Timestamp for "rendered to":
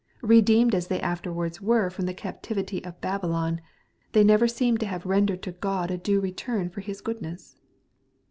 5.05-5.53